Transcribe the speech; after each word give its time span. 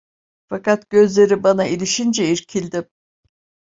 Fakat 0.47 0.89
gözleri 0.89 1.43
bana, 1.43 1.65
ilişince 1.67 2.31
irkildim. 2.31 2.85